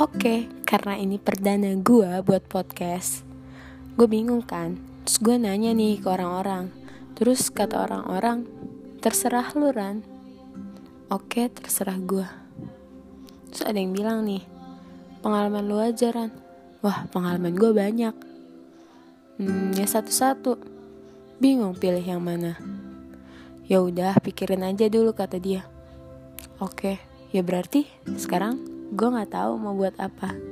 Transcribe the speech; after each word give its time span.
Oke, 0.00 0.48
karena 0.64 0.96
ini 0.96 1.20
perdana 1.20 1.76
gue 1.76 2.24
buat 2.24 2.48
podcast 2.48 3.28
Gue 3.92 4.08
bingung 4.08 4.40
kan? 4.40 4.80
Terus 5.04 5.20
gue 5.20 5.36
nanya 5.36 5.76
nih 5.76 6.00
ke 6.00 6.08
orang-orang. 6.08 6.72
Terus 7.12 7.52
kata 7.52 7.84
orang-orang 7.84 8.48
Terserah 9.04 9.52
lu 9.52 9.68
Ran. 9.68 10.00
Oke, 11.12 11.52
terserah 11.52 12.00
gue 12.00 12.24
Terus 13.52 13.68
ada 13.68 13.76
yang 13.76 13.92
bilang 13.92 14.24
nih 14.24 14.40
Pengalaman 15.20 15.68
lu 15.68 15.76
aja 15.76 16.08
Ran. 16.08 16.32
Wah, 16.80 17.04
pengalaman 17.12 17.52
gue 17.52 17.70
banyak. 17.76 18.16
Hmm, 19.44 19.76
ya 19.76 19.84
satu-satu. 19.84 20.56
Bingung 21.36 21.76
pilih 21.76 22.00
yang 22.00 22.24
mana. 22.24 22.56
Ya 23.68 23.84
udah, 23.84 24.16
pikirin 24.24 24.64
aja 24.64 24.88
dulu 24.88 25.12
kata 25.12 25.36
dia. 25.36 25.68
Oke, 26.64 26.96
ya 27.28 27.44
berarti 27.44 27.84
sekarang 28.16 28.71
gue 28.92 29.08
nggak 29.08 29.32
tahu 29.32 29.56
mau 29.56 29.72
buat 29.72 29.96
apa. 29.96 30.51